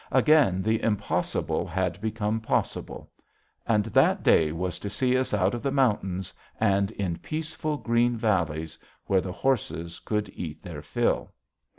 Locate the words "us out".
5.15-5.53